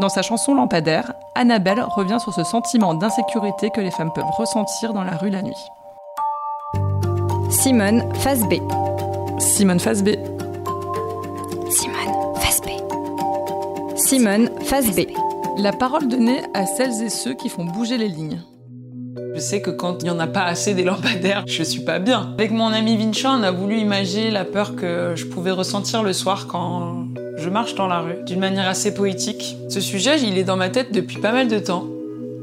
Dans 0.00 0.08
sa 0.08 0.22
chanson 0.22 0.54
Lampadaire, 0.54 1.12
Annabelle 1.34 1.84
revient 1.96 2.18
sur 2.20 2.34
ce 2.34 2.44
sentiment 2.44 2.94
d'insécurité 2.94 3.70
que 3.70 3.80
les 3.80 3.90
femmes 3.90 4.12
peuvent 4.12 4.24
ressentir 4.36 4.92
dans 4.92 5.04
la 5.04 5.16
rue 5.16 5.30
la 5.30 5.42
nuit. 5.42 5.54
Simone 7.50 8.02
B. 8.48 8.54
Simone. 9.40 9.78
Simone 9.78 9.78
B. 10.02 10.10
Simone. 13.96 14.50
La 15.56 15.72
parole 15.72 16.08
donnée 16.08 16.42
à 16.52 16.66
celles 16.66 17.02
et 17.02 17.08
ceux 17.08 17.34
qui 17.34 17.48
font 17.48 17.64
bouger 17.64 17.96
les 17.96 18.08
lignes. 18.08 18.42
Je 19.16 19.40
sais 19.40 19.60
que 19.60 19.70
quand 19.70 20.02
il 20.02 20.04
n'y 20.04 20.10
en 20.10 20.18
a 20.18 20.26
pas 20.26 20.44
assez 20.44 20.74
des 20.74 20.84
lampadaires, 20.84 21.44
je 21.46 21.62
suis 21.62 21.82
pas 21.82 21.98
bien. 21.98 22.32
Avec 22.38 22.50
mon 22.50 22.66
ami 22.66 22.96
Vincent, 22.96 23.38
on 23.38 23.42
a 23.42 23.50
voulu 23.50 23.78
imaginer 23.78 24.30
la 24.30 24.44
peur 24.44 24.74
que 24.76 25.12
je 25.14 25.26
pouvais 25.26 25.50
ressentir 25.50 26.02
le 26.02 26.12
soir 26.12 26.46
quand 26.48 27.06
je 27.38 27.48
marche 27.48 27.74
dans 27.74 27.86
la 27.86 28.00
rue, 28.00 28.22
d'une 28.26 28.40
manière 28.40 28.68
assez 28.68 28.94
poétique. 28.94 29.56
Ce 29.68 29.80
sujet, 29.80 30.20
il 30.20 30.38
est 30.38 30.44
dans 30.44 30.56
ma 30.56 30.68
tête 30.68 30.92
depuis 30.92 31.18
pas 31.18 31.32
mal 31.32 31.48
de 31.48 31.58
temps. 31.58 31.86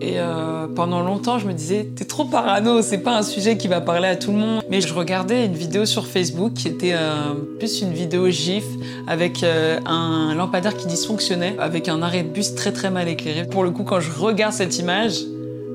Et 0.00 0.18
euh, 0.18 0.66
pendant 0.66 1.00
longtemps, 1.00 1.38
je 1.38 1.46
me 1.46 1.52
disais, 1.52 1.88
t'es 1.96 2.04
trop 2.04 2.24
parano, 2.24 2.82
c'est 2.82 2.98
pas 2.98 3.16
un 3.16 3.22
sujet 3.22 3.56
qui 3.56 3.68
va 3.68 3.80
parler 3.80 4.08
à 4.08 4.16
tout 4.16 4.32
le 4.32 4.38
monde. 4.38 4.62
Mais 4.68 4.80
je 4.80 4.92
regardais 4.92 5.46
une 5.46 5.54
vidéo 5.54 5.86
sur 5.86 6.06
Facebook 6.06 6.52
qui 6.54 6.68
était 6.68 6.92
euh, 6.94 7.34
plus 7.58 7.80
une 7.80 7.92
vidéo 7.92 8.28
GIF 8.28 8.64
avec 9.06 9.42
euh, 9.42 9.78
un 9.86 10.34
lampadaire 10.34 10.76
qui 10.76 10.86
dysfonctionnait, 10.86 11.56
avec 11.58 11.88
un 11.88 12.02
arrêt 12.02 12.22
de 12.22 12.28
bus 12.28 12.54
très 12.54 12.72
très 12.72 12.90
mal 12.90 13.08
éclairé. 13.08 13.46
Pour 13.46 13.64
le 13.64 13.70
coup, 13.70 13.84
quand 13.84 14.00
je 14.00 14.10
regarde 14.10 14.52
cette 14.52 14.78
image, 14.78 15.24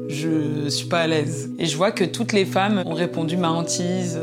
je 0.10 0.68
suis 0.70 0.88
pas 0.88 1.00
à 1.00 1.08
l'aise. 1.08 1.52
Et 1.60 1.66
je 1.66 1.78
vois 1.78 1.92
que 1.92 2.04
toutes 2.04 2.34
les 2.34 2.46
femmes 2.46 2.84
ont 2.86 2.94
répondu 2.94 3.38
ma 3.38 3.50
hantise, 3.50 4.20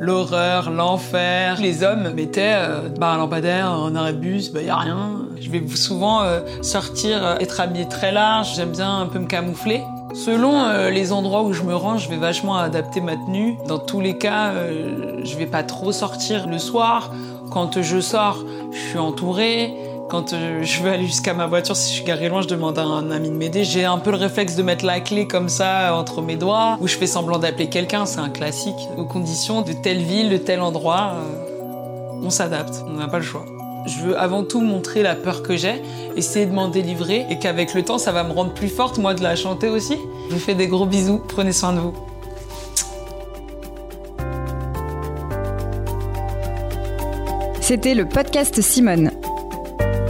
l'horreur, 0.00 0.70
l'enfer. 0.70 1.60
Les 1.60 1.82
hommes 1.84 2.10
mettaient 2.14 2.54
euh, 2.54 2.88
bah, 2.98 3.10
un 3.10 3.18
lampadaire, 3.18 3.70
un 3.70 3.94
arrêt 3.94 4.14
de 4.14 4.18
bus, 4.18 4.52
bah 4.52 4.62
y 4.62 4.70
a 4.70 4.76
rien. 4.76 5.26
Je 5.40 5.50
vais 5.50 5.62
souvent 5.68 6.22
euh, 6.22 6.40
sortir, 6.62 7.24
euh, 7.24 7.36
être 7.38 7.60
habillée 7.60 7.88
très 7.88 8.10
large, 8.10 8.54
j'aime 8.56 8.72
bien 8.72 9.00
un 9.00 9.06
peu 9.06 9.18
me 9.18 9.26
camoufler. 9.26 9.82
Selon 10.14 10.64
euh, 10.64 10.90
les 10.90 11.12
endroits 11.12 11.42
où 11.42 11.52
je 11.52 11.62
me 11.62 11.76
rends, 11.76 11.98
je 11.98 12.08
vais 12.08 12.16
vachement 12.16 12.56
adapter 12.56 13.00
ma 13.00 13.16
tenue. 13.16 13.56
Dans 13.66 13.78
tous 13.78 14.00
les 14.00 14.16
cas, 14.16 14.52
euh, 14.52 15.20
je 15.22 15.36
vais 15.36 15.46
pas 15.46 15.62
trop 15.62 15.92
sortir 15.92 16.48
le 16.48 16.58
soir. 16.58 17.12
Quand 17.50 17.80
je 17.82 18.00
sors, 18.00 18.44
je 18.72 18.78
suis 18.78 18.98
entourée. 18.98 19.74
Quand 20.08 20.32
euh, 20.32 20.62
je 20.62 20.82
veux 20.82 20.90
aller 20.90 21.04
jusqu'à 21.04 21.34
ma 21.34 21.46
voiture, 21.46 21.76
si 21.76 21.90
je 21.90 21.96
suis 21.96 22.04
garée 22.04 22.30
loin, 22.30 22.40
je 22.40 22.48
demande 22.48 22.78
à 22.78 22.82
un 22.82 23.10
ami 23.10 23.28
de 23.28 23.34
m'aider. 23.34 23.64
J'ai 23.64 23.84
un 23.84 23.98
peu 23.98 24.10
le 24.10 24.16
réflexe 24.16 24.56
de 24.56 24.62
mettre 24.62 24.86
la 24.86 25.00
clé 25.00 25.28
comme 25.28 25.50
ça 25.50 25.94
entre 25.94 26.22
mes 26.22 26.36
doigts, 26.36 26.78
ou 26.80 26.88
je 26.88 26.96
fais 26.96 27.06
semblant 27.06 27.36
d'appeler 27.36 27.68
quelqu'un, 27.68 28.06
c'est 28.06 28.20
un 28.20 28.30
classique. 28.30 28.88
Aux 28.96 29.04
conditions 29.04 29.60
de 29.60 29.74
telle 29.74 30.02
ville, 30.02 30.30
de 30.30 30.38
tel 30.38 30.62
endroit, 30.62 31.12
euh, 31.12 32.20
on 32.22 32.30
s'adapte, 32.30 32.82
on 32.86 32.94
n'a 32.94 33.06
pas 33.06 33.18
le 33.18 33.24
choix. 33.24 33.44
Je 33.86 34.00
veux 34.00 34.18
avant 34.18 34.44
tout 34.44 34.62
montrer 34.62 35.02
la 35.02 35.14
peur 35.14 35.42
que 35.42 35.58
j'ai, 35.58 35.82
essayer 36.16 36.46
de 36.46 36.52
m'en 36.52 36.68
délivrer, 36.68 37.26
et 37.28 37.38
qu'avec 37.38 37.74
le 37.74 37.84
temps, 37.84 37.98
ça 37.98 38.10
va 38.10 38.24
me 38.24 38.32
rendre 38.32 38.54
plus 38.54 38.68
forte, 38.68 38.96
moi, 38.96 39.12
de 39.12 39.22
la 39.22 39.36
chanter 39.36 39.68
aussi. 39.68 39.98
Je 40.30 40.34
vous 40.34 40.40
fais 40.40 40.54
des 40.54 40.68
gros 40.68 40.86
bisous, 40.86 41.20
prenez 41.28 41.52
soin 41.52 41.74
de 41.74 41.80
vous. 41.80 41.92
C'était 47.60 47.92
le 47.92 48.08
podcast 48.08 48.62
Simone. 48.62 49.10